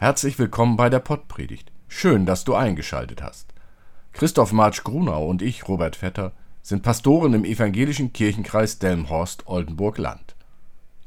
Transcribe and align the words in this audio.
Herzlich 0.00 0.38
willkommen 0.38 0.76
bei 0.76 0.90
der 0.90 1.00
Pottpredigt. 1.00 1.72
Schön, 1.88 2.24
dass 2.24 2.44
du 2.44 2.54
eingeschaltet 2.54 3.20
hast. 3.20 3.52
Christoph 4.12 4.52
Marsch 4.52 4.84
Grunau 4.84 5.26
und 5.26 5.42
ich, 5.42 5.66
Robert 5.66 5.96
Vetter, 5.96 6.34
sind 6.62 6.84
Pastoren 6.84 7.34
im 7.34 7.44
evangelischen 7.44 8.12
Kirchenkreis 8.12 8.78
Delmenhorst-Oldenburg-Land. 8.78 10.36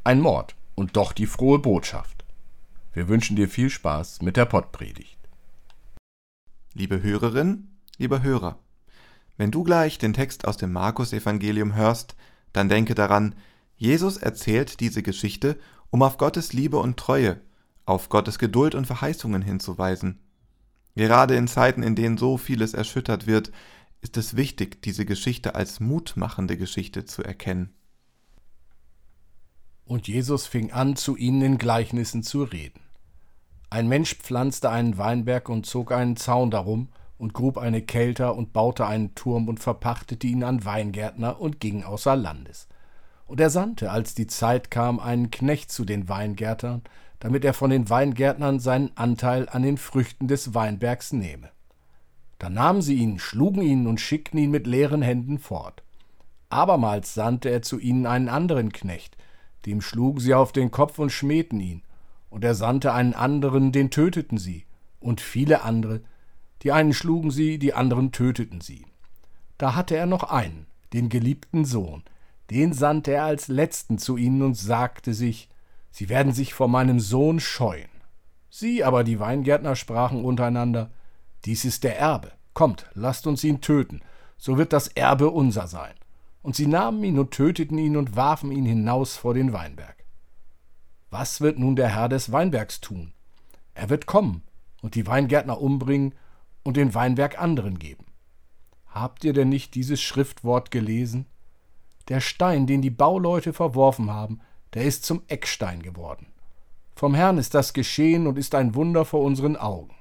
Ein 0.04 0.20
Mord 0.20 0.56
und 0.76 0.98
doch 0.98 1.14
die 1.14 1.26
frohe 1.26 1.60
Botschaft. 1.60 2.26
Wir 2.92 3.08
wünschen 3.08 3.38
dir 3.38 3.48
viel 3.48 3.70
Spaß 3.70 4.24
mit 4.24 4.36
der 4.36 4.44
Pottpredigt. 4.44 5.18
Liebe 6.74 7.02
Hörerin, 7.02 7.70
lieber 7.98 8.22
Hörer, 8.22 8.60
wenn 9.38 9.52
du 9.52 9.64
gleich 9.64 10.00
den 10.00 10.12
Text 10.12 10.46
aus 10.46 10.58
dem 10.58 10.74
Markus-Evangelium 10.74 11.76
hörst, 11.76 12.18
dann 12.52 12.68
denke 12.68 12.94
daran, 12.94 13.36
Jesus 13.78 14.18
erzählt 14.18 14.82
diese 14.82 15.02
Geschichte, 15.02 15.58
um 15.92 16.04
auf 16.04 16.18
Gottes 16.18 16.52
Liebe 16.52 16.76
und 16.76 16.98
Treue 16.98 17.40
auf 17.86 18.10
Gottes 18.10 18.40
Geduld 18.40 18.76
und 18.76 18.86
Verheißungen 18.86 19.42
hinzuweisen. 19.42 20.20
Gerade 20.96 21.36
in 21.36 21.48
Zeiten, 21.48 21.84
in 21.84 21.96
denen 21.96 22.18
so 22.18 22.38
vieles 22.38 22.74
erschüttert 22.74 23.28
wird, 23.28 23.52
ist 24.02 24.18
es 24.18 24.36
wichtig, 24.36 24.82
diese 24.82 25.06
Geschichte 25.06 25.56
als 25.56 25.80
mutmachende 25.80 26.58
Geschichte 26.58 27.06
zu 27.06 27.24
erkennen. 27.24 27.74
Und 29.86 30.08
Jesus 30.08 30.48
fing 30.48 30.72
an, 30.72 30.96
zu 30.96 31.16
ihnen 31.16 31.42
in 31.42 31.58
Gleichnissen 31.58 32.24
zu 32.24 32.44
reden. 32.44 32.82
Ein 33.70 33.88
Mensch 33.88 34.16
pflanzte 34.16 34.70
einen 34.70 34.98
Weinberg 34.98 35.50
und 35.50 35.66
zog 35.66 35.92
einen 35.92 36.18
Zaun 36.18 36.52
darum 36.52 36.90
und 37.18 37.34
grub 37.34 37.58
eine 37.58 37.82
Kelter 37.82 38.36
und 38.36 38.52
baute 38.52 38.86
einen 38.86 39.16
Turm 39.16 39.48
und 39.48 39.60
verpachtete 39.60 40.28
ihn 40.28 40.44
an 40.44 40.66
Weingärtner 40.66 41.40
und 41.40 41.60
ging 41.60 41.84
außer 41.84 42.16
Landes. 42.16 42.68
Und 43.28 43.40
er 43.40 43.50
sandte, 43.50 43.92
als 43.92 44.14
die 44.14 44.28
Zeit 44.28 44.72
kam, 44.72 45.00
einen 45.00 45.32
Knecht 45.32 45.72
zu 45.72 45.86
den 45.86 46.10
Weingärtnern, 46.10 46.82
damit 47.22 47.46
er 47.46 47.54
von 47.54 47.70
den 47.70 47.88
Weingärtnern 47.88 48.60
seinen 48.60 48.98
Anteil 48.98 49.48
an 49.48 49.62
den 49.62 49.78
Früchten 49.78 50.28
des 50.28 50.56
Weinbergs 50.56 51.14
nehme. 51.14 51.52
Da 52.40 52.50
nahmen 52.50 52.82
sie 52.82 52.96
ihn, 52.96 53.20
schlugen 53.20 53.62
ihn 53.62 53.86
und 53.86 54.02
schickten 54.02 54.40
ihn 54.40 54.50
mit 54.50 54.66
leeren 54.66 55.04
Händen 55.04 55.38
fort. 55.38 55.84
Abermals 56.50 57.14
sandte 57.14 57.50
er 57.50 57.62
zu 57.62 57.78
ihnen 57.78 58.08
einen 58.08 58.28
anderen 58.28 58.74
Knecht, 58.74 59.16
dem 59.68 59.82
schlugen 59.82 60.20
sie 60.20 60.34
auf 60.34 60.52
den 60.52 60.72
Kopf 60.72 60.98
und 60.98 61.12
schmähten 61.12 61.60
ihn, 61.60 61.84
und 62.32 62.44
er 62.44 62.56
sandte 62.56 62.92
einen 62.92 63.14
anderen, 63.14 63.72
den 63.72 63.92
töteten 63.92 64.40
sie, 64.40 64.66
und 65.00 65.22
viele 65.22 65.62
andere, 65.62 66.02
die 66.64 66.72
einen 66.72 66.94
schlugen 66.94 67.30
sie, 67.30 67.60
die 67.60 67.76
anderen 67.76 68.12
töteten 68.12 68.62
sie. 68.62 68.88
Da 69.60 69.76
hatte 69.76 69.96
er 69.96 70.08
noch 70.08 70.24
einen, 70.24 70.66
den 70.94 71.10
geliebten 71.10 71.66
Sohn, 71.66 72.02
den 72.50 72.74
sandte 72.74 73.12
er 73.12 73.26
als 73.26 73.48
letzten 73.48 74.00
zu 74.00 74.18
ihnen 74.18 74.42
und 74.42 74.56
sagte 74.56 75.14
sich, 75.14 75.51
Sie 75.92 76.10
werden 76.10 76.34
sich 76.34 76.54
vor 76.54 76.68
meinem 76.68 77.00
Sohn 77.00 77.40
scheuen. 77.40 77.90
Sie 78.50 78.84
aber, 78.84 79.04
die 79.04 79.20
Weingärtner, 79.20 79.76
sprachen 79.76 80.26
untereinander, 80.26 80.90
Dies 81.46 81.66
ist 81.66 81.84
der 81.84 81.98
Erbe, 81.98 82.32
kommt, 82.54 82.90
lasst 82.94 83.26
uns 83.26 83.44
ihn 83.44 83.62
töten, 83.62 84.02
so 84.38 84.58
wird 84.58 84.74
das 84.74 84.88
Erbe 84.90 85.30
unser 85.30 85.68
sein. 85.68 85.94
Und 86.44 86.56
sie 86.56 86.68
nahmen 86.68 87.04
ihn 87.04 87.20
und 87.20 87.32
töteten 87.32 87.78
ihn 87.78 87.98
und 87.98 88.16
warfen 88.16 88.52
ihn 88.52 88.66
hinaus 88.66 89.16
vor 89.16 89.34
den 89.34 89.54
Weinberg. 89.54 90.04
Was 91.10 91.42
wird 91.42 91.60
nun 91.60 91.76
der 91.76 91.90
Herr 91.90 92.10
des 92.10 92.32
Weinbergs 92.32 92.80
tun? 92.80 93.14
Er 93.74 93.90
wird 93.90 94.06
kommen 94.06 94.44
und 94.82 94.96
die 94.96 95.06
Weingärtner 95.06 95.60
umbringen 95.62 96.16
und 96.64 96.78
den 96.78 96.94
Weinberg 96.94 97.40
anderen 97.40 97.80
geben. 97.80 98.06
Habt 98.88 99.24
ihr 99.24 99.34
denn 99.34 99.50
nicht 99.50 99.76
dieses 99.76 100.02
Schriftwort 100.02 100.72
gelesen? 100.72 101.28
Der 102.08 102.20
Stein, 102.20 102.68
den 102.68 102.82
die 102.82 102.90
Bauleute 102.90 103.54
verworfen 103.54 104.12
haben, 104.12 104.42
der 104.74 104.84
ist 104.86 105.06
zum 105.06 105.24
Eckstein 105.28 105.82
geworden. 105.82 106.28
Vom 106.96 107.16
Herrn 107.16 107.38
ist 107.38 107.54
das 107.54 107.74
geschehen 107.74 108.28
und 108.28 108.38
ist 108.38 108.56
ein 108.56 108.76
Wunder 108.76 109.06
vor 109.06 109.22
unseren 109.22 109.56
Augen. 109.56 109.96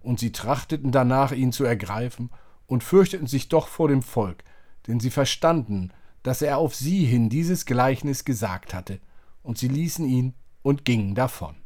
Und 0.00 0.20
sie 0.20 0.32
trachteten 0.32 0.92
danach, 0.92 1.32
ihn 1.32 1.52
zu 1.52 1.64
ergreifen, 1.64 2.30
und 2.66 2.84
fürchteten 2.84 3.26
sich 3.26 3.48
doch 3.48 3.68
vor 3.68 3.88
dem 3.88 4.02
Volk, 4.02 4.44
denn 4.86 5.00
sie 5.00 5.10
verstanden, 5.10 5.92
dass 6.22 6.42
er 6.42 6.58
auf 6.58 6.74
sie 6.74 7.04
hin 7.04 7.28
dieses 7.28 7.66
Gleichnis 7.66 8.24
gesagt 8.24 8.74
hatte, 8.74 9.00
und 9.42 9.58
sie 9.58 9.68
ließen 9.68 10.06
ihn 10.06 10.34
und 10.62 10.84
gingen 10.84 11.14
davon. 11.14 11.56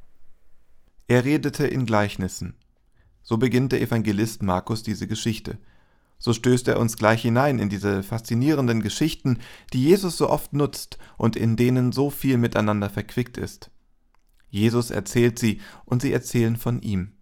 Er 1.07 1.25
redete 1.25 1.67
in 1.67 1.87
Gleichnissen. 1.87 2.57
So 3.23 3.39
beginnt 3.39 3.73
der 3.73 3.81
Evangelist 3.81 4.43
Markus 4.43 4.83
diese 4.83 5.07
Geschichte 5.07 5.59
so 6.19 6.33
stößt 6.33 6.69
er 6.69 6.79
uns 6.79 6.97
gleich 6.97 7.23
hinein 7.23 7.59
in 7.59 7.69
diese 7.69 8.03
faszinierenden 8.03 8.83
Geschichten, 8.83 9.39
die 9.73 9.83
Jesus 9.83 10.17
so 10.17 10.29
oft 10.29 10.53
nutzt 10.53 10.99
und 11.17 11.37
in 11.37 11.57
denen 11.57 11.93
so 11.93 12.11
viel 12.11 12.39
miteinander 12.39 12.91
verquickt 12.91 13.39
ist. 13.39 13.71
Jesus 14.51 14.91
erzählt 14.91 15.39
sie 15.39 15.61
und 15.85 16.03
sie 16.03 16.13
erzählen 16.13 16.57
von 16.57 16.81
ihm. 16.81 17.13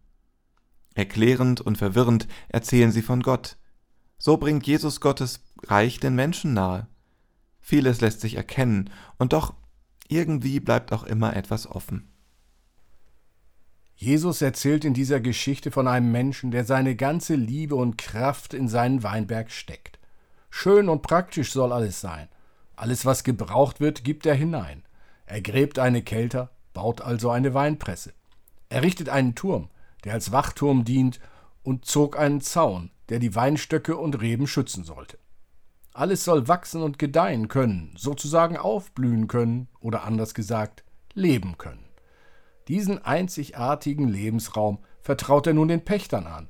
Erklärend 0.94 1.60
und 1.60 1.76
verwirrend 1.76 2.26
erzählen 2.48 2.90
sie 2.90 3.02
von 3.02 3.22
Gott. 3.22 3.58
So 4.16 4.38
bringt 4.38 4.66
Jesus 4.66 5.00
Gottes 5.00 5.40
Reich 5.64 6.00
den 6.00 6.14
Menschen 6.14 6.54
nahe. 6.54 6.88
Vieles 7.60 8.00
lässt 8.00 8.20
sich 8.20 8.36
erkennen, 8.36 8.90
und 9.18 9.32
doch 9.32 9.54
irgendwie 10.08 10.60
bleibt 10.60 10.92
auch 10.92 11.02
immer 11.02 11.36
etwas 11.36 11.66
offen. 11.66 12.16
Jesus 13.98 14.42
erzählt 14.42 14.84
in 14.84 14.92
dieser 14.92 15.20
Geschichte 15.20 15.70
von 15.70 15.88
einem 15.88 16.12
Menschen, 16.12 16.50
der 16.50 16.66
seine 16.66 16.96
ganze 16.96 17.34
Liebe 17.34 17.76
und 17.76 17.96
Kraft 17.96 18.52
in 18.52 18.68
seinen 18.68 19.02
Weinberg 19.02 19.50
steckt. 19.50 19.98
Schön 20.50 20.90
und 20.90 21.00
praktisch 21.00 21.52
soll 21.52 21.72
alles 21.72 22.02
sein. 22.02 22.28
Alles, 22.76 23.06
was 23.06 23.24
gebraucht 23.24 23.80
wird, 23.80 24.04
gibt 24.04 24.26
er 24.26 24.34
hinein. 24.34 24.82
Er 25.24 25.40
gräbt 25.40 25.78
eine 25.78 26.02
Kelter, 26.02 26.50
baut 26.74 27.00
also 27.00 27.30
eine 27.30 27.54
Weinpresse. 27.54 28.12
Er 28.68 28.82
richtet 28.82 29.08
einen 29.08 29.34
Turm, 29.34 29.70
der 30.04 30.12
als 30.12 30.30
Wachturm 30.30 30.84
dient, 30.84 31.18
und 31.62 31.86
zog 31.86 32.18
einen 32.18 32.42
Zaun, 32.42 32.90
der 33.08 33.18
die 33.18 33.34
Weinstöcke 33.34 33.96
und 33.96 34.20
Reben 34.20 34.46
schützen 34.46 34.84
sollte. 34.84 35.18
Alles 35.94 36.22
soll 36.22 36.48
wachsen 36.48 36.82
und 36.82 36.98
gedeihen 36.98 37.48
können, 37.48 37.94
sozusagen 37.96 38.58
aufblühen 38.58 39.26
können 39.26 39.68
oder 39.80 40.04
anders 40.04 40.34
gesagt, 40.34 40.84
leben 41.14 41.56
können. 41.56 41.85
Diesen 42.69 43.04
einzigartigen 43.04 44.09
Lebensraum 44.09 44.78
vertraut 45.00 45.47
er 45.47 45.54
nun 45.54 45.69
den 45.69 45.84
Pächtern 45.84 46.27
an. 46.27 46.49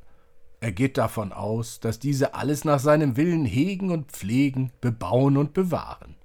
Er 0.60 0.72
geht 0.72 0.96
davon 0.96 1.32
aus, 1.32 1.80
dass 1.80 1.98
diese 1.98 2.34
alles 2.34 2.64
nach 2.64 2.80
seinem 2.80 3.16
Willen 3.16 3.44
hegen 3.44 3.90
und 3.90 4.10
pflegen, 4.10 4.72
bebauen 4.80 5.36
und 5.36 5.52
bewahren. 5.52 6.16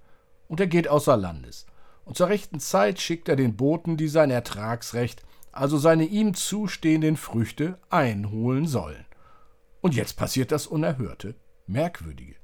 Und 0.47 0.59
er 0.59 0.67
geht 0.67 0.87
außer 0.87 1.17
Landes. 1.17 1.65
Und 2.05 2.15
zur 2.17 2.29
rechten 2.29 2.59
Zeit 2.59 2.99
schickt 2.99 3.27
er 3.29 3.35
den 3.35 3.57
Boten, 3.57 3.97
die 3.97 4.07
sein 4.07 4.31
Ertragsrecht, 4.31 5.23
also 5.51 5.77
seine 5.77 6.05
ihm 6.05 6.33
zustehenden 6.33 7.17
Früchte, 7.17 7.77
einholen 7.89 8.67
sollen. 8.67 9.05
Und 9.81 9.95
jetzt 9.95 10.15
passiert 10.15 10.51
das 10.51 10.67
Unerhörte, 10.67 11.35
Merkwürdige. 11.67 12.35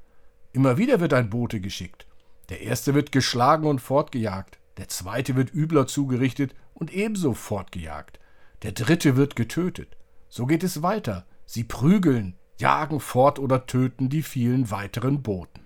Immer 0.51 0.77
wieder 0.77 0.99
wird 0.99 1.13
ein 1.13 1.29
Bote 1.29 1.61
geschickt. 1.61 2.05
Der 2.49 2.61
erste 2.61 2.93
wird 2.93 3.11
geschlagen 3.11 3.67
und 3.67 3.79
fortgejagt, 3.79 4.59
der 4.77 4.89
zweite 4.89 5.35
wird 5.35 5.53
übler 5.53 5.87
zugerichtet 5.87 6.53
und 6.77 6.93
ebenso 6.93 7.33
fortgejagt. 7.33 8.19
Der 8.63 8.71
dritte 8.71 9.15
wird 9.15 9.35
getötet. 9.35 9.97
So 10.29 10.45
geht 10.45 10.63
es 10.63 10.81
weiter. 10.81 11.25
Sie 11.45 11.63
prügeln, 11.63 12.35
jagen 12.59 12.99
fort 12.99 13.39
oder 13.39 13.65
töten 13.65 14.09
die 14.09 14.23
vielen 14.23 14.71
weiteren 14.71 15.21
Boten. 15.23 15.61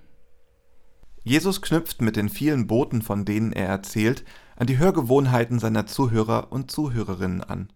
Jesus 1.23 1.61
knüpft 1.61 2.01
mit 2.01 2.15
den 2.15 2.29
vielen 2.29 2.67
Boten, 2.67 3.01
von 3.01 3.25
denen 3.25 3.53
er 3.53 3.67
erzählt, 3.67 4.23
an 4.55 4.67
die 4.67 4.77
Hörgewohnheiten 4.77 5.59
seiner 5.59 5.85
Zuhörer 5.85 6.51
und 6.51 6.71
Zuhörerinnen 6.71 7.43
an. 7.43 7.71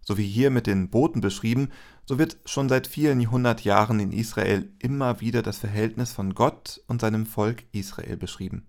So 0.00 0.16
wie 0.16 0.26
hier 0.26 0.50
mit 0.50 0.66
den 0.66 0.88
Boten 0.88 1.20
beschrieben, 1.20 1.68
so 2.06 2.18
wird 2.18 2.38
schon 2.44 2.68
seit 2.68 2.86
vielen 2.86 3.30
hundert 3.30 3.62
Jahren 3.64 4.00
in 4.00 4.12
Israel 4.12 4.72
immer 4.78 5.20
wieder 5.20 5.42
das 5.42 5.58
Verhältnis 5.58 6.12
von 6.12 6.34
Gott 6.34 6.82
und 6.88 7.00
seinem 7.00 7.26
Volk 7.26 7.64
Israel 7.72 8.16
beschrieben. 8.16 8.66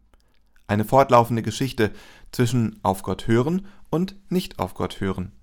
Eine 0.71 0.85
fortlaufende 0.85 1.41
Geschichte 1.41 1.91
zwischen 2.31 2.79
auf 2.81 3.03
Gott 3.03 3.27
hören 3.27 3.67
und 3.89 4.15
nicht 4.31 4.57
auf 4.57 4.73
Gott 4.73 5.01
hören. 5.01 5.33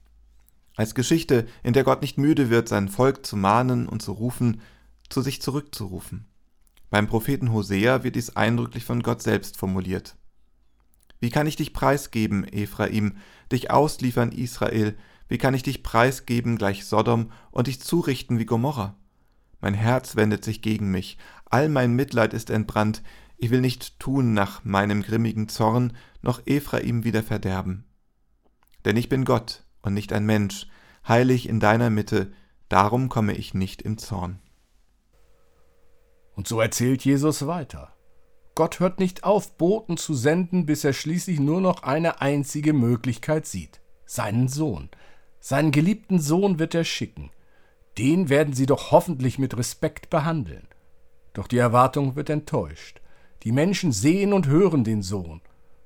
Als 0.74 0.94
Geschichte, 0.94 1.46
in 1.62 1.74
der 1.74 1.84
Gott 1.84 2.00
nicht 2.00 2.16
müde 2.16 2.48
wird, 2.48 2.66
sein 2.66 2.88
Volk 2.88 3.26
zu 3.26 3.36
mahnen 3.36 3.90
und 3.90 4.00
zu 4.00 4.12
rufen, 4.12 4.62
zu 5.10 5.20
sich 5.20 5.42
zurückzurufen. 5.42 6.24
Beim 6.88 7.08
Propheten 7.08 7.52
Hosea 7.52 8.04
wird 8.04 8.16
dies 8.16 8.36
eindrücklich 8.36 8.86
von 8.86 9.02
Gott 9.02 9.20
selbst 9.20 9.58
formuliert. 9.58 10.16
Wie 11.20 11.28
kann 11.28 11.46
ich 11.46 11.56
dich 11.56 11.74
preisgeben, 11.74 12.50
Ephraim, 12.50 13.18
dich 13.52 13.70
ausliefern, 13.70 14.32
Israel? 14.32 14.96
Wie 15.28 15.36
kann 15.36 15.52
ich 15.52 15.62
dich 15.62 15.82
preisgeben 15.82 16.56
gleich 16.56 16.86
Sodom 16.86 17.32
und 17.50 17.66
dich 17.66 17.82
zurichten 17.82 18.38
wie 18.38 18.46
Gomorra? 18.46 18.96
Mein 19.60 19.74
Herz 19.74 20.16
wendet 20.16 20.42
sich 20.42 20.62
gegen 20.62 20.90
mich, 20.90 21.18
all 21.44 21.68
mein 21.68 21.92
Mitleid 21.92 22.32
ist 22.32 22.48
entbrannt, 22.48 23.02
ich 23.38 23.50
will 23.50 23.60
nicht 23.60 23.98
tun 24.00 24.34
nach 24.34 24.64
meinem 24.64 25.02
grimmigen 25.02 25.48
Zorn, 25.48 25.96
noch 26.22 26.42
Ephraim 26.46 27.04
wieder 27.04 27.22
verderben. 27.22 27.84
Denn 28.84 28.96
ich 28.96 29.08
bin 29.08 29.24
Gott 29.24 29.64
und 29.80 29.94
nicht 29.94 30.12
ein 30.12 30.26
Mensch, 30.26 30.66
heilig 31.06 31.48
in 31.48 31.60
deiner 31.60 31.88
Mitte, 31.88 32.32
darum 32.68 33.08
komme 33.08 33.34
ich 33.34 33.54
nicht 33.54 33.80
im 33.82 33.96
Zorn. 33.96 34.40
Und 36.34 36.48
so 36.48 36.60
erzählt 36.60 37.04
Jesus 37.04 37.46
weiter. 37.46 37.94
Gott 38.54 38.80
hört 38.80 38.98
nicht 38.98 39.22
auf, 39.22 39.56
Boten 39.56 39.96
zu 39.96 40.14
senden, 40.14 40.66
bis 40.66 40.82
er 40.82 40.92
schließlich 40.92 41.38
nur 41.38 41.60
noch 41.60 41.84
eine 41.84 42.20
einzige 42.20 42.72
Möglichkeit 42.72 43.46
sieht, 43.46 43.80
seinen 44.04 44.48
Sohn. 44.48 44.90
Seinen 45.38 45.70
geliebten 45.70 46.18
Sohn 46.18 46.58
wird 46.58 46.74
er 46.74 46.84
schicken. 46.84 47.30
Den 47.98 48.28
werden 48.28 48.52
sie 48.52 48.66
doch 48.66 48.90
hoffentlich 48.90 49.38
mit 49.38 49.56
Respekt 49.56 50.10
behandeln. 50.10 50.66
Doch 51.34 51.46
die 51.46 51.58
Erwartung 51.58 52.16
wird 52.16 52.30
enttäuscht. 52.30 53.00
Die 53.44 53.52
Menschen 53.52 53.92
sehen 53.92 54.32
und 54.32 54.46
hören 54.46 54.84
den 54.84 55.02
Sohn, 55.02 55.40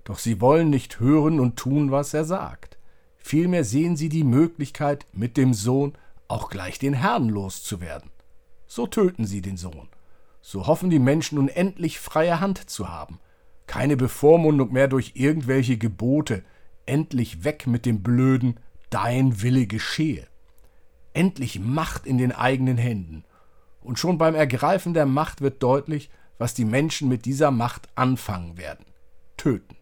doch 0.04 0.18
sie 0.18 0.40
wollen 0.40 0.70
nicht 0.70 1.00
hören 1.00 1.38
und 1.38 1.56
tun, 1.56 1.90
was 1.90 2.14
er 2.14 2.24
sagt. 2.24 2.78
Vielmehr 3.18 3.64
sehen 3.64 3.96
sie 3.96 4.08
die 4.08 4.24
Möglichkeit, 4.24 5.06
mit 5.12 5.36
dem 5.36 5.54
Sohn 5.54 5.92
auch 6.28 6.48
gleich 6.48 6.78
den 6.78 6.94
Herrn 6.94 7.28
loszuwerden. 7.28 8.10
So 8.66 8.86
töten 8.86 9.26
sie 9.26 9.42
den 9.42 9.56
Sohn. 9.56 9.88
So 10.40 10.66
hoffen 10.66 10.90
die 10.90 10.98
Menschen 10.98 11.36
nun 11.36 11.48
endlich 11.48 12.00
freie 12.00 12.40
Hand 12.40 12.70
zu 12.70 12.88
haben. 12.88 13.20
Keine 13.66 13.96
Bevormundung 13.96 14.72
mehr 14.72 14.88
durch 14.88 15.12
irgendwelche 15.14 15.76
Gebote. 15.76 16.42
Endlich 16.84 17.44
weg 17.44 17.66
mit 17.66 17.86
dem 17.86 18.02
blöden 18.02 18.58
Dein 18.90 19.40
Wille 19.40 19.66
geschehe. 19.66 20.26
Endlich 21.14 21.60
Macht 21.60 22.06
in 22.06 22.18
den 22.18 22.32
eigenen 22.32 22.76
Händen. 22.76 23.24
Und 23.82 23.98
schon 23.98 24.18
beim 24.18 24.34
Ergreifen 24.34 24.94
der 24.94 25.06
Macht 25.06 25.40
wird 25.40 25.62
deutlich, 25.62 26.10
was 26.42 26.54
die 26.54 26.64
Menschen 26.64 27.08
mit 27.08 27.24
dieser 27.24 27.52
Macht 27.52 27.88
anfangen 27.94 28.58
werden. 28.58 28.84
Töten. 29.36 29.76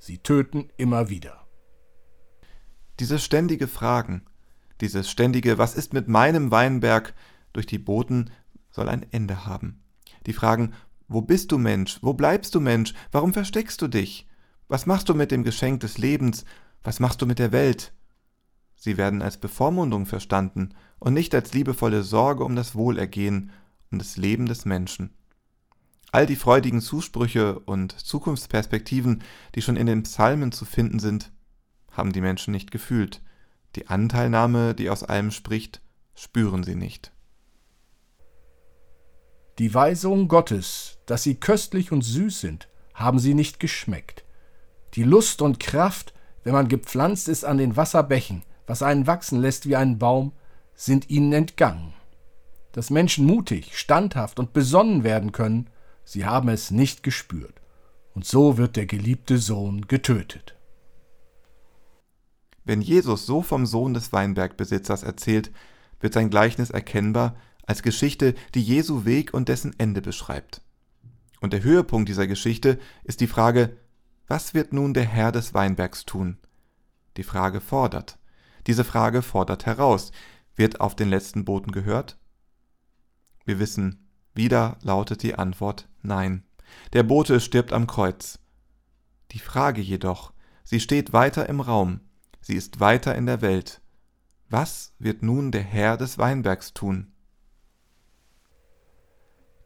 Sie 0.00 0.18
töten 0.18 0.68
immer 0.76 1.10
wieder. 1.10 1.46
Dieses 2.98 3.24
ständige 3.24 3.68
Fragen, 3.68 4.22
dieses 4.80 5.08
ständige 5.08 5.58
Was 5.58 5.76
ist 5.76 5.92
mit 5.92 6.08
meinem 6.08 6.50
Weinberg 6.50 7.14
durch 7.52 7.66
die 7.66 7.78
Boten 7.78 8.32
soll 8.68 8.88
ein 8.88 9.06
Ende 9.12 9.46
haben. 9.46 9.80
Die 10.26 10.32
Fragen 10.32 10.72
Wo 11.06 11.20
bist 11.20 11.52
du 11.52 11.56
Mensch? 11.56 12.00
Wo 12.02 12.14
bleibst 12.14 12.56
du 12.56 12.60
Mensch? 12.60 12.92
Warum 13.12 13.32
versteckst 13.32 13.80
du 13.80 13.86
dich? 13.86 14.26
Was 14.66 14.86
machst 14.86 15.08
du 15.08 15.14
mit 15.14 15.30
dem 15.30 15.44
Geschenk 15.44 15.78
des 15.82 15.98
Lebens? 15.98 16.44
Was 16.82 16.98
machst 16.98 17.22
du 17.22 17.26
mit 17.26 17.38
der 17.38 17.52
Welt? 17.52 17.92
Sie 18.74 18.96
werden 18.96 19.22
als 19.22 19.36
Bevormundung 19.36 20.04
verstanden 20.04 20.70
und 20.98 21.14
nicht 21.14 21.32
als 21.32 21.54
liebevolle 21.54 22.02
Sorge 22.02 22.42
um 22.42 22.56
das 22.56 22.74
Wohlergehen, 22.74 23.52
um 23.92 23.98
das 23.98 24.16
Leben 24.16 24.46
des 24.46 24.64
Menschen. 24.64 25.16
All 26.16 26.24
die 26.24 26.36
freudigen 26.36 26.80
Zusprüche 26.80 27.58
und 27.58 27.92
Zukunftsperspektiven, 27.92 29.22
die 29.54 29.60
schon 29.60 29.76
in 29.76 29.86
den 29.86 30.04
Psalmen 30.04 30.50
zu 30.50 30.64
finden 30.64 30.98
sind, 30.98 31.30
haben 31.90 32.14
die 32.14 32.22
Menschen 32.22 32.52
nicht 32.52 32.70
gefühlt. 32.70 33.20
Die 33.74 33.88
Anteilnahme, 33.88 34.74
die 34.74 34.88
aus 34.88 35.02
allem 35.02 35.30
spricht, 35.30 35.82
spüren 36.14 36.64
sie 36.64 36.74
nicht. 36.74 37.12
Die 39.58 39.74
Weisungen 39.74 40.26
Gottes, 40.26 40.96
dass 41.04 41.22
sie 41.22 41.34
köstlich 41.34 41.92
und 41.92 42.00
süß 42.00 42.40
sind, 42.40 42.70
haben 42.94 43.18
sie 43.18 43.34
nicht 43.34 43.60
geschmeckt. 43.60 44.24
Die 44.94 45.04
Lust 45.04 45.42
und 45.42 45.60
Kraft, 45.60 46.14
wenn 46.44 46.54
man 46.54 46.68
gepflanzt 46.68 47.28
ist 47.28 47.44
an 47.44 47.58
den 47.58 47.76
Wasserbächen, 47.76 48.42
was 48.66 48.82
einen 48.82 49.06
wachsen 49.06 49.42
lässt 49.42 49.68
wie 49.68 49.76
einen 49.76 49.98
Baum, 49.98 50.32
sind 50.74 51.10
ihnen 51.10 51.34
entgangen. 51.34 51.92
Dass 52.72 52.88
Menschen 52.88 53.26
mutig, 53.26 53.76
standhaft 53.76 54.38
und 54.38 54.54
besonnen 54.54 55.04
werden 55.04 55.32
können, 55.32 55.68
sie 56.06 56.24
haben 56.24 56.48
es 56.48 56.70
nicht 56.70 57.02
gespürt. 57.02 57.60
Und 58.14 58.24
so 58.24 58.56
wird 58.56 58.76
der 58.76 58.86
geliebte 58.86 59.36
Sohn 59.36 59.82
getötet. 59.82 60.56
Wenn 62.64 62.80
Jesus 62.80 63.26
so 63.26 63.42
vom 63.42 63.66
Sohn 63.66 63.92
des 63.92 64.12
Weinbergbesitzers 64.14 65.02
erzählt, 65.02 65.52
wird 66.00 66.14
sein 66.14 66.30
Gleichnis 66.30 66.70
erkennbar 66.70 67.36
als 67.66 67.82
Geschichte, 67.82 68.34
die 68.54 68.62
Jesu 68.62 69.04
Weg 69.04 69.34
und 69.34 69.50
dessen 69.50 69.78
Ende 69.78 70.00
beschreibt. 70.00 70.62
Und 71.40 71.52
der 71.52 71.62
Höhepunkt 71.62 72.08
dieser 72.08 72.26
Geschichte 72.26 72.78
ist 73.04 73.20
die 73.20 73.26
Frage, 73.26 73.76
was 74.26 74.54
wird 74.54 74.72
nun 74.72 74.94
der 74.94 75.04
Herr 75.04 75.30
des 75.30 75.52
Weinbergs 75.52 76.06
tun? 76.06 76.38
Die 77.16 77.22
Frage 77.22 77.60
fordert. 77.60 78.18
Diese 78.66 78.84
Frage 78.84 79.22
fordert 79.22 79.66
heraus. 79.66 80.10
Wird 80.54 80.80
auf 80.80 80.96
den 80.96 81.10
letzten 81.10 81.44
Boten 81.44 81.70
gehört? 81.70 82.18
Wir 83.44 83.58
wissen, 83.58 84.08
wieder 84.34 84.78
lautet 84.82 85.22
die 85.22 85.34
Antwort 85.34 85.88
Nein. 86.06 86.44
Der 86.92 87.02
Bote 87.02 87.40
stirbt 87.40 87.72
am 87.72 87.86
Kreuz. 87.86 88.38
Die 89.32 89.38
Frage 89.38 89.80
jedoch, 89.80 90.32
sie 90.64 90.80
steht 90.80 91.12
weiter 91.12 91.48
im 91.48 91.60
Raum, 91.60 92.00
sie 92.40 92.54
ist 92.54 92.80
weiter 92.80 93.14
in 93.14 93.26
der 93.26 93.42
Welt. 93.42 93.80
Was 94.48 94.94
wird 94.98 95.22
nun 95.22 95.50
der 95.50 95.62
Herr 95.62 95.96
des 95.96 96.18
Weinbergs 96.18 96.72
tun? 96.72 97.12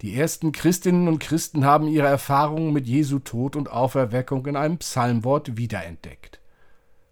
Die 0.00 0.16
ersten 0.16 0.52
Christinnen 0.52 1.08
und 1.08 1.18
Christen 1.18 1.66
haben 1.66 1.86
ihre 1.86 2.06
Erfahrungen 2.06 2.72
mit 2.72 2.86
Jesu 2.86 3.18
Tod 3.18 3.54
und 3.54 3.70
Auferweckung 3.70 4.46
in 4.46 4.56
einem 4.56 4.78
Psalmwort 4.78 5.58
wiederentdeckt. 5.58 6.40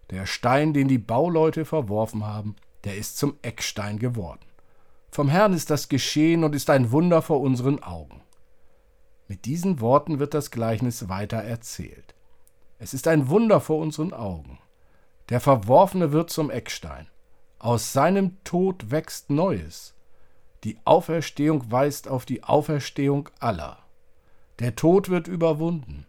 Der 0.09 0.25
Stein, 0.25 0.73
den 0.73 0.87
die 0.87 0.97
Bauleute 0.97 1.65
verworfen 1.65 2.25
haben, 2.25 2.55
der 2.83 2.97
ist 2.97 3.19
zum 3.19 3.35
Eckstein 3.43 3.99
geworden. 3.99 4.39
Vom 5.11 5.29
Herrn 5.29 5.53
ist 5.53 5.69
das 5.69 5.87
geschehen 5.87 6.43
und 6.43 6.55
ist 6.55 6.71
ein 6.71 6.91
Wunder 6.91 7.21
vor 7.21 7.41
unseren 7.41 7.83
Augen. 7.83 8.21
Mit 9.29 9.45
diesen 9.45 9.79
Worten 9.79 10.17
wird 10.17 10.33
das 10.33 10.49
Gleichnis 10.49 11.07
weiter 11.07 11.37
erzählt. 11.37 12.15
Es 12.79 12.95
ist 12.95 13.07
ein 13.07 13.29
Wunder 13.29 13.61
vor 13.61 13.77
unseren 13.77 14.11
Augen. 14.11 14.57
Der 15.29 15.39
Verworfene 15.39 16.11
wird 16.11 16.31
zum 16.31 16.49
Eckstein. 16.49 17.05
Aus 17.59 17.93
seinem 17.93 18.43
Tod 18.43 18.89
wächst 18.89 19.29
Neues. 19.29 19.93
Die 20.63 20.79
Auferstehung 20.83 21.71
weist 21.71 22.07
auf 22.07 22.25
die 22.25 22.43
Auferstehung 22.43 23.29
aller. 23.39 23.77
Der 24.57 24.75
Tod 24.75 25.09
wird 25.09 25.27
überwunden. 25.27 26.07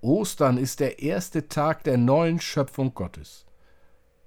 Ostern 0.00 0.58
ist 0.58 0.80
der 0.80 0.98
erste 0.98 1.46
Tag 1.46 1.84
der 1.84 1.98
neuen 1.98 2.40
Schöpfung 2.40 2.94
Gottes. 2.94 3.46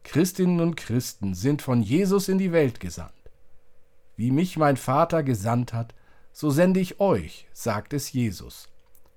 Christinnen 0.03 0.61
und 0.61 0.77
Christen 0.77 1.33
sind 1.33 1.61
von 1.61 1.81
Jesus 1.81 2.29
in 2.29 2.37
die 2.37 2.53
Welt 2.53 2.79
gesandt. 2.79 3.11
Wie 4.15 4.31
mich 4.31 4.55
mein 4.55 4.77
Vater 4.77 5.23
gesandt 5.23 5.73
hat, 5.73 5.93
so 6.37 6.51
sende 6.51 6.79
ich 6.79 6.99
euch, 6.99 7.47
sagt 7.53 7.93
es 7.93 8.11
Jesus. 8.11 8.69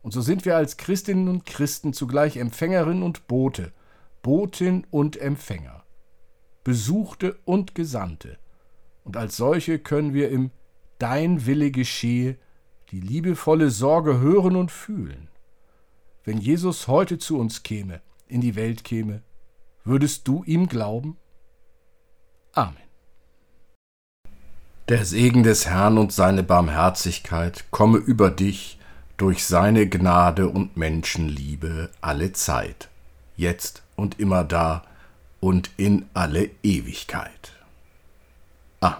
Und 0.02 0.12
so 0.12 0.20
sind 0.20 0.44
wir 0.44 0.56
als 0.56 0.76
Christinnen 0.76 1.28
und 1.28 1.44
Christen 1.44 1.92
zugleich 1.92 2.36
Empfängerin 2.36 3.02
und 3.02 3.26
Bote, 3.26 3.72
Botin 4.22 4.86
und 4.90 5.16
Empfänger, 5.18 5.84
Besuchte 6.64 7.38
und 7.44 7.74
Gesandte. 7.74 8.38
Und 9.04 9.16
als 9.16 9.36
solche 9.36 9.78
können 9.78 10.14
wir 10.14 10.30
im 10.30 10.50
Dein 10.98 11.44
Wille 11.44 11.70
geschehe 11.70 12.36
die 12.90 13.00
liebevolle 13.00 13.70
Sorge 13.70 14.20
hören 14.20 14.56
und 14.56 14.70
fühlen 14.70 15.30
wenn 16.24 16.38
Jesus 16.38 16.86
heute 16.86 17.18
zu 17.18 17.38
uns 17.38 17.62
käme, 17.62 18.02
in 18.28 18.40
die 18.40 18.54
Welt 18.54 18.84
käme, 18.84 19.22
würdest 19.84 20.28
du 20.28 20.44
ihm 20.44 20.68
glauben? 20.68 21.16
Amen. 22.52 22.89
Der 24.90 25.04
Segen 25.04 25.44
des 25.44 25.68
Herrn 25.68 25.98
und 25.98 26.10
seine 26.12 26.42
Barmherzigkeit 26.42 27.66
komme 27.70 27.98
über 27.98 28.28
dich 28.28 28.76
durch 29.18 29.44
seine 29.44 29.88
Gnade 29.88 30.48
und 30.48 30.76
Menschenliebe 30.76 31.90
alle 32.00 32.32
Zeit, 32.32 32.88
jetzt 33.36 33.84
und 33.94 34.18
immer 34.18 34.42
da 34.42 34.82
und 35.38 35.70
in 35.76 36.06
alle 36.12 36.50
Ewigkeit. 36.64 37.52
Amen. 38.80 38.98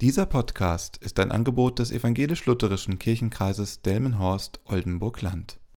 Dieser 0.00 0.24
Podcast 0.24 0.96
ist 0.96 1.20
ein 1.20 1.30
Angebot 1.30 1.78
des 1.78 1.92
evangelisch-lutherischen 1.92 2.98
Kirchenkreises 2.98 3.82
Delmenhorst-Oldenburg-Land. 3.82 5.58